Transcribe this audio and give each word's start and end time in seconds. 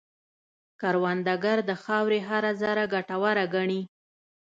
کروندګر 0.81 1.57
د 1.69 1.71
خاورې 1.83 2.19
هره 2.29 2.51
ذره 2.61 2.83
ګټوره 2.93 3.45
ګڼي 3.55 3.81